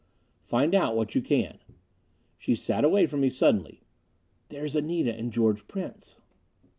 "Find 0.47 0.73
out 0.73 0.95
what 0.95 1.13
you 1.13 1.21
can." 1.21 1.59
She 2.39 2.55
sat 2.55 2.83
away 2.83 3.05
from 3.05 3.21
me 3.21 3.29
suddenly. 3.29 3.81
"There's 4.49 4.75
Anita 4.75 5.13
and 5.13 5.31
George 5.31 5.67
Prince." 5.67 6.19